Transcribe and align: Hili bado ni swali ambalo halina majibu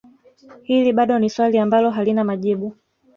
Hili 0.61 0.93
bado 0.93 1.19
ni 1.19 1.29
swali 1.29 1.57
ambalo 1.57 1.89
halina 1.91 2.23
majibu 2.23 2.75